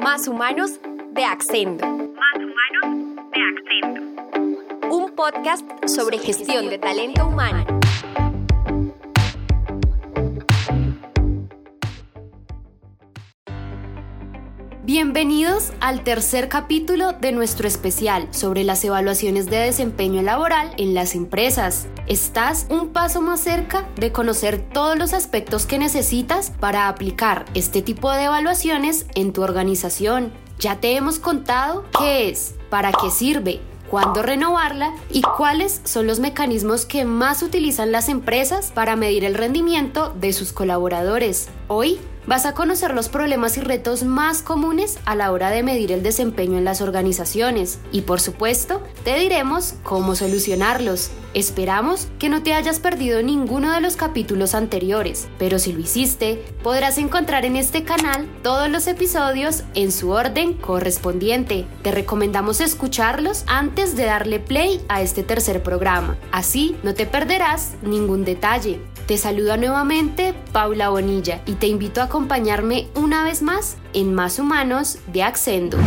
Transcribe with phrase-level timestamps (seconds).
[0.00, 0.80] Más Humanos
[1.12, 1.86] de Accendo.
[1.86, 4.96] Más Humanos de Accendo.
[4.96, 7.79] Un podcast sobre gestión de talento humano.
[14.92, 21.14] Bienvenidos al tercer capítulo de nuestro especial sobre las evaluaciones de desempeño laboral en las
[21.14, 21.86] empresas.
[22.08, 27.82] Estás un paso más cerca de conocer todos los aspectos que necesitas para aplicar este
[27.82, 30.32] tipo de evaluaciones en tu organización.
[30.58, 36.18] Ya te hemos contado qué es, para qué sirve, cuándo renovarla y cuáles son los
[36.18, 41.48] mecanismos que más utilizan las empresas para medir el rendimiento de sus colaboradores.
[41.68, 45.90] Hoy vas a conocer los problemas y retos más comunes a la hora de medir
[45.90, 51.10] el desempeño en las organizaciones y por supuesto te diremos cómo solucionarlos.
[51.34, 56.44] Esperamos que no te hayas perdido ninguno de los capítulos anteriores, pero si lo hiciste,
[56.62, 61.66] podrás encontrar en este canal todos los episodios en su orden correspondiente.
[61.82, 67.72] Te recomendamos escucharlos antes de darle play a este tercer programa, así no te perderás
[67.82, 68.80] ningún detalle.
[69.10, 74.38] Te saluda nuevamente Paula Bonilla y te invito a acompañarme una vez más en Más
[74.38, 75.78] Humanos de Accendo.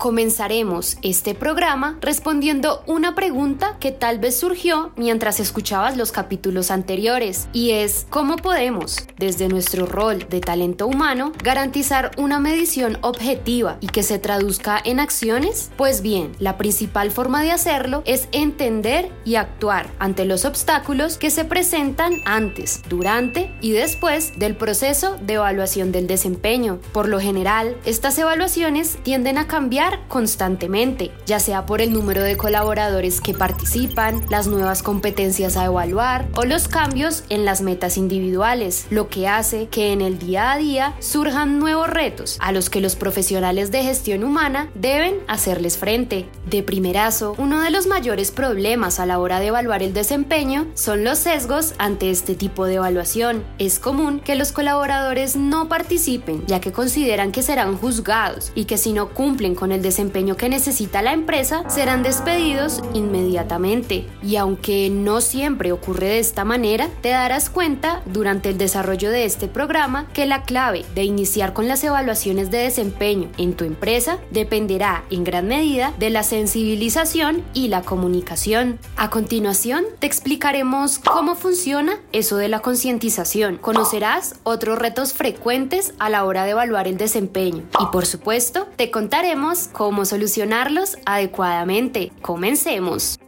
[0.00, 7.48] Comenzaremos este programa respondiendo una pregunta que tal vez surgió mientras escuchabas los capítulos anteriores
[7.52, 13.88] y es ¿cómo podemos, desde nuestro rol de talento humano, garantizar una medición objetiva y
[13.88, 15.70] que se traduzca en acciones?
[15.76, 21.28] Pues bien, la principal forma de hacerlo es entender y actuar ante los obstáculos que
[21.28, 26.78] se presentan antes, durante y después del proceso de evaluación del desempeño.
[26.94, 32.36] Por lo general, estas evaluaciones tienden a cambiar constantemente, ya sea por el número de
[32.36, 38.86] colaboradores que participan, las nuevas competencias a evaluar o los cambios en las metas individuales,
[38.90, 42.80] lo que hace que en el día a día surjan nuevos retos a los que
[42.80, 46.28] los profesionales de gestión humana deben hacerles frente.
[46.46, 51.04] De primerazo, uno de los mayores problemas a la hora de evaluar el desempeño son
[51.04, 53.44] los sesgos ante este tipo de evaluación.
[53.58, 58.78] Es común que los colaboradores no participen, ya que consideran que serán juzgados y que
[58.78, 64.06] si no cumplen con el desempeño que necesita la empresa, serán despedidos inmediatamente.
[64.22, 69.24] Y aunque no siempre ocurre de esta manera, te darás cuenta durante el desarrollo de
[69.24, 74.18] este programa que la clave de iniciar con las evaluaciones de desempeño en tu empresa
[74.30, 78.78] dependerá en gran medida de la sensibilización y la comunicación.
[78.96, 83.56] A continuación, te explicaremos cómo funciona eso de la concientización.
[83.56, 88.90] Conocerás otros retos frecuentes a la hora de evaluar el desempeño y por supuesto, te
[88.90, 92.10] contaremos cómo solucionarlos adecuadamente.
[92.22, 93.19] Comencemos.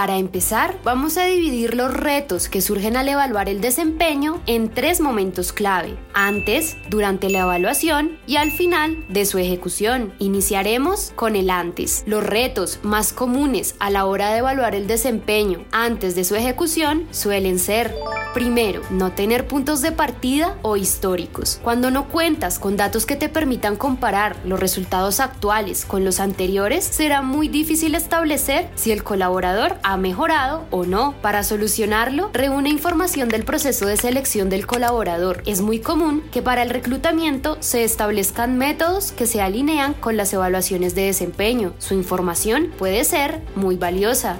[0.00, 4.98] Para empezar, vamos a dividir los retos que surgen al evaluar el desempeño en tres
[4.98, 10.14] momentos clave, antes, durante la evaluación y al final de su ejecución.
[10.18, 12.02] Iniciaremos con el antes.
[12.06, 17.06] Los retos más comunes a la hora de evaluar el desempeño antes de su ejecución
[17.10, 17.94] suelen ser
[18.34, 21.58] Primero, no tener puntos de partida o históricos.
[21.64, 26.84] Cuando no cuentas con datos que te permitan comparar los resultados actuales con los anteriores,
[26.84, 31.14] será muy difícil establecer si el colaborador ha mejorado o no.
[31.22, 35.42] Para solucionarlo, reúne información del proceso de selección del colaborador.
[35.46, 40.32] Es muy común que para el reclutamiento se establezcan métodos que se alinean con las
[40.32, 41.72] evaluaciones de desempeño.
[41.78, 44.38] Su información puede ser muy valiosa.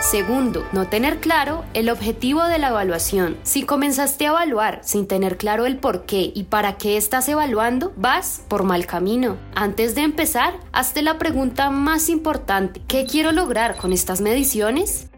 [0.00, 3.36] Segundo, no tener claro el objetivo de la evaluación.
[3.44, 7.92] Si comenzaste a evaluar sin tener claro el por qué y para qué estás evaluando,
[7.96, 9.36] vas por mal camino.
[9.54, 12.82] Antes de empezar, hazte la pregunta más importante.
[12.88, 15.11] ¿Qué quiero lograr con estas mediciones?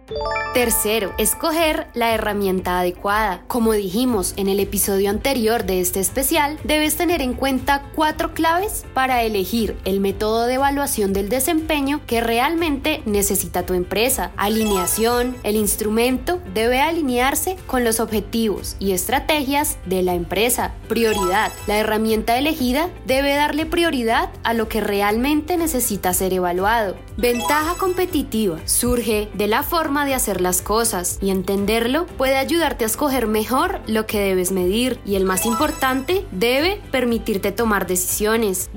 [0.55, 3.43] Tercero, escoger la herramienta adecuada.
[3.49, 8.85] Como dijimos en el episodio anterior de este especial, debes tener en cuenta cuatro claves
[8.95, 14.31] para elegir el método de evaluación del desempeño que realmente necesita tu empresa.
[14.37, 20.73] Alineación, el instrumento debe alinearse con los objetivos y estrategias de la empresa.
[20.87, 26.95] Prioridad, la herramienta elegida debe darle prioridad a lo que realmente necesita ser evaluado.
[27.17, 32.89] Ventaja competitiva surge de la forma de hacer las cosas y entenderlo puede ayudarte a
[32.89, 38.69] escoger mejor lo que debes medir y el más importante, debe permitirte tomar decisiones.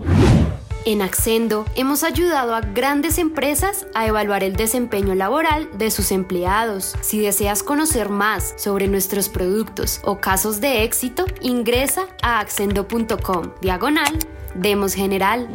[0.85, 6.95] En Accendo hemos ayudado a grandes empresas a evaluar el desempeño laboral de sus empleados.
[7.01, 14.17] Si deseas conocer más sobre nuestros productos o casos de éxito, ingresa a accendo.com diagonal
[14.55, 15.49] Demos General.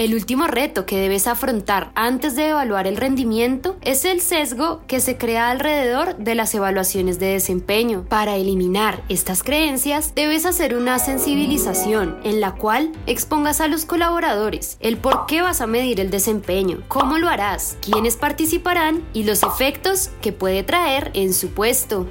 [0.00, 4.98] El último reto que debes afrontar antes de evaluar el rendimiento es el sesgo que
[4.98, 8.06] se crea alrededor de las evaluaciones de desempeño.
[8.08, 14.78] Para eliminar estas creencias, debes hacer una sensibilización en la cual expongas a los colaboradores
[14.80, 19.42] el por qué vas a medir el desempeño, cómo lo harás, quiénes participarán y los
[19.42, 22.06] efectos que puede traer en su puesto.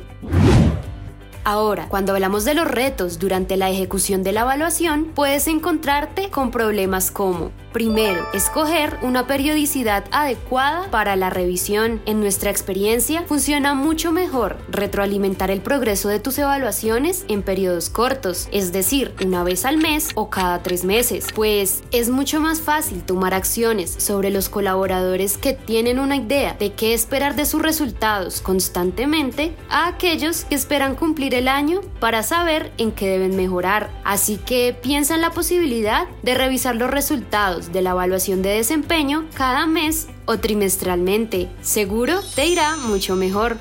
[1.44, 6.52] Ahora, cuando hablamos de los retos durante la ejecución de la evaluación, puedes encontrarte con
[6.52, 12.02] problemas como Primero, escoger una periodicidad adecuada para la revisión.
[12.06, 18.50] En nuestra experiencia, funciona mucho mejor retroalimentar el progreso de tus evaluaciones en periodos cortos,
[18.52, 23.04] es decir, una vez al mes o cada tres meses, pues es mucho más fácil
[23.04, 28.42] tomar acciones sobre los colaboradores que tienen una idea de qué esperar de sus resultados
[28.42, 33.92] constantemente a aquellos que esperan cumplir el año para saber en qué deben mejorar.
[34.04, 39.26] Así que piensa en la posibilidad de revisar los resultados de la evaluación de desempeño
[39.36, 41.50] cada mes o trimestralmente.
[41.62, 43.58] Seguro te irá mucho mejor.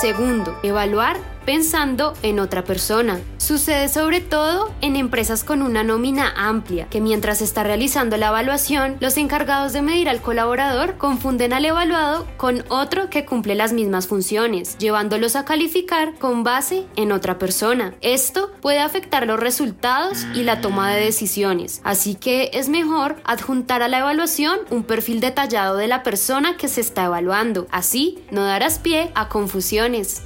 [0.00, 3.20] Segundo, evaluar pensando en otra persona.
[3.38, 8.96] Sucede sobre todo en empresas con una nómina amplia, que mientras está realizando la evaluación,
[9.00, 14.06] los encargados de medir al colaborador confunden al evaluado con otro que cumple las mismas
[14.06, 17.94] funciones, llevándolos a calificar con base en otra persona.
[18.00, 23.82] Esto puede afectar los resultados y la toma de decisiones, así que es mejor adjuntar
[23.82, 27.66] a la evaluación un perfil detallado de la persona que se está evaluando.
[27.70, 30.22] Así no darás pie a confusiones.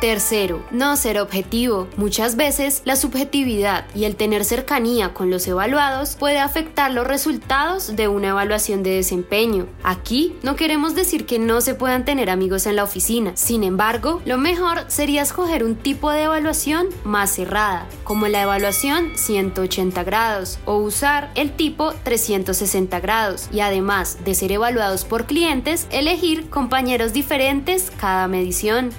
[0.00, 1.88] Tercero, no ser objetivo.
[1.96, 7.96] Muchas veces la subjetividad y el tener cercanía con los evaluados puede afectar los resultados
[7.96, 9.66] de una evaluación de desempeño.
[9.82, 13.32] Aquí no queremos decir que no se puedan tener amigos en la oficina.
[13.34, 19.10] Sin embargo, lo mejor sería escoger un tipo de evaluación más cerrada, como la evaluación
[19.16, 25.88] 180 grados o usar el tipo 360 grados y además de ser evaluados por clientes,
[25.90, 28.90] elegir compañeros diferentes cada medición.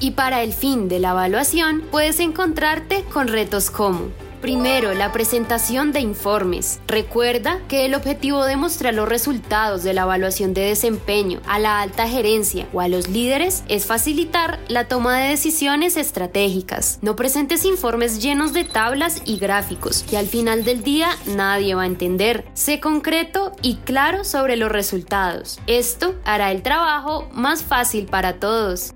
[0.00, 4.08] Y para el fin de la evaluación puedes encontrarte con retos como
[4.40, 6.80] Primero, la presentación de informes.
[6.86, 11.82] Recuerda que el objetivo de mostrar los resultados de la evaluación de desempeño a la
[11.82, 16.98] alta gerencia o a los líderes es facilitar la toma de decisiones estratégicas.
[17.02, 21.82] No presentes informes llenos de tablas y gráficos que al final del día nadie va
[21.82, 22.46] a entender.
[22.54, 25.60] Sé concreto y claro sobre los resultados.
[25.66, 28.94] Esto hará el trabajo más fácil para todos.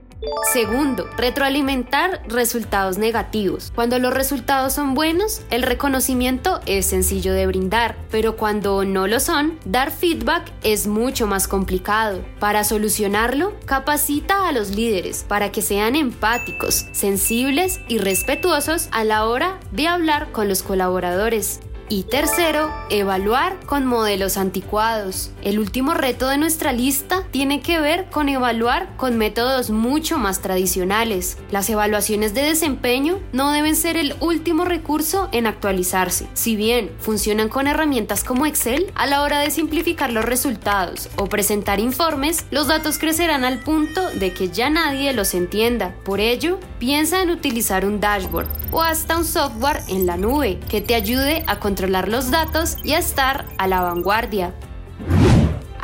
[0.52, 3.72] Segundo, retroalimentar resultados negativos.
[3.74, 9.20] Cuando los resultados son buenos, el reconocimiento es sencillo de brindar, pero cuando no lo
[9.20, 12.24] son, dar feedback es mucho más complicado.
[12.38, 19.26] Para solucionarlo, capacita a los líderes para que sean empáticos, sensibles y respetuosos a la
[19.26, 21.60] hora de hablar con los colaboradores.
[21.90, 25.30] Y tercero, evaluar con modelos anticuados.
[25.42, 30.40] El último reto de nuestra lista tiene que ver con evaluar con métodos mucho más
[30.40, 31.36] tradicionales.
[31.50, 36.26] Las evaluaciones de desempeño no deben ser el último recurso en actualizarse.
[36.32, 41.26] Si bien funcionan con herramientas como Excel, a la hora de simplificar los resultados o
[41.26, 45.94] presentar informes, los datos crecerán al punto de que ya nadie los entienda.
[46.02, 50.80] Por ello, piensa en utilizar un dashboard o hasta un software en la nube que
[50.80, 54.54] te ayude a controlar los datos y estar a la vanguardia.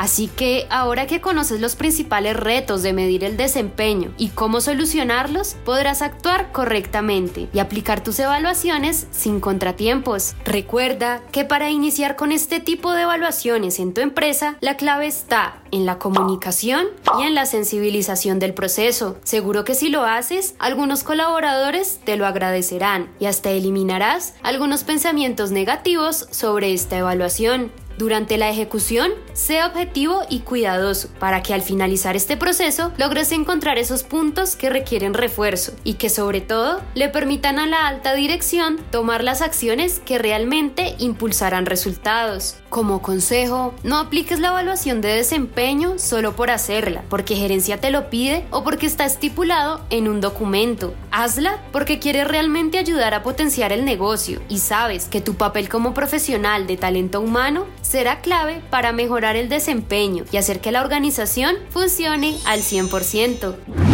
[0.01, 5.57] Así que ahora que conoces los principales retos de medir el desempeño y cómo solucionarlos,
[5.63, 10.37] podrás actuar correctamente y aplicar tus evaluaciones sin contratiempos.
[10.47, 15.61] Recuerda que para iniciar con este tipo de evaluaciones en tu empresa, la clave está
[15.71, 16.87] en la comunicación
[17.19, 19.19] y en la sensibilización del proceso.
[19.23, 25.51] Seguro que si lo haces, algunos colaboradores te lo agradecerán y hasta eliminarás algunos pensamientos
[25.51, 27.71] negativos sobre esta evaluación.
[28.01, 33.77] Durante la ejecución, sea objetivo y cuidadoso para que al finalizar este proceso logres encontrar
[33.77, 38.79] esos puntos que requieren refuerzo y que sobre todo le permitan a la alta dirección
[38.91, 42.57] tomar las acciones que realmente impulsarán resultados.
[42.71, 48.11] Como consejo, no apliques la evaluación de desempeño solo por hacerla, porque gerencia te lo
[48.11, 50.95] pide o porque está estipulado en un documento.
[51.11, 55.95] Hazla porque quieres realmente ayudar a potenciar el negocio y sabes que tu papel como
[55.95, 61.57] profesional de talento humano será clave para mejorar el desempeño y hacer que la organización
[61.71, 63.90] funcione al 100%.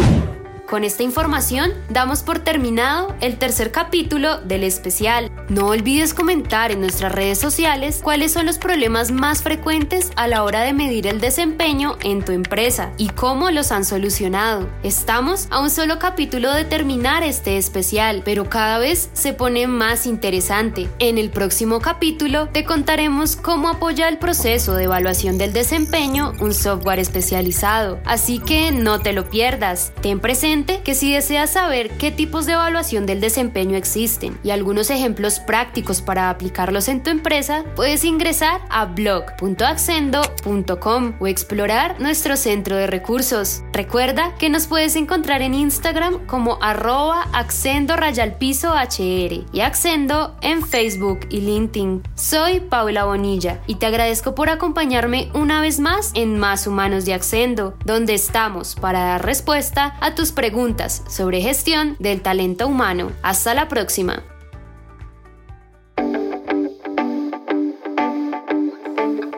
[0.68, 5.30] Con esta información damos por terminado el tercer capítulo del especial.
[5.48, 10.42] No olvides comentar en nuestras redes sociales cuáles son los problemas más frecuentes a la
[10.42, 14.68] hora de medir el desempeño en tu empresa y cómo los han solucionado.
[14.82, 20.04] Estamos a un solo capítulo de terminar este especial, pero cada vez se pone más
[20.04, 20.88] interesante.
[20.98, 26.52] En el próximo capítulo te contaremos cómo apoya el proceso de evaluación del desempeño un
[26.52, 28.00] software especializado.
[28.04, 29.92] Así que no te lo pierdas.
[30.00, 34.88] Ten presente que si deseas saber qué tipos de evaluación del desempeño existen y algunos
[34.88, 42.76] ejemplos prácticos para aplicarlos en tu empresa, puedes ingresar a blog.accendo.com o explorar nuestro centro
[42.76, 43.62] de recursos.
[43.72, 47.94] Recuerda que nos puedes encontrar en Instagram como arroba accendo
[48.38, 52.02] piso hr y accendo en Facebook y LinkedIn.
[52.14, 57.12] Soy Paula Bonilla y te agradezco por acompañarme una vez más en Más Humanos de
[57.14, 63.10] Accendo, donde estamos para dar respuesta a tus preguntas sobre gestión del talento humano.
[63.20, 64.22] Hasta la próxima.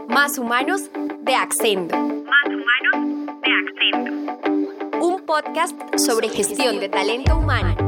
[0.06, 0.82] Más Humanos
[1.22, 1.96] de Accendo.
[1.96, 5.00] Más Humanos de Accendo.
[5.00, 7.87] Un podcast sobre gestión de talento humano.